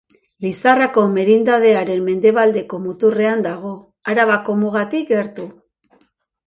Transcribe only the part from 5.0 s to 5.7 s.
gertu.